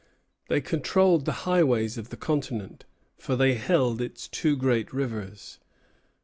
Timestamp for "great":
4.55-4.91